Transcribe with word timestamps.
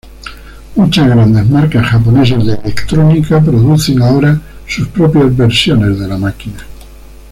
Muchas 0.77 1.05
grandes 1.09 1.47
marcas 1.47 1.85
japonesas 1.91 2.43
de 2.43 2.53
electrónica 2.55 3.39
producen 3.39 4.01
ahora 4.01 4.41
sus 4.67 4.87
propias 4.87 5.37
versiones 5.37 5.99
de 5.99 6.07
la 6.07 6.17
máquina. 6.17 6.57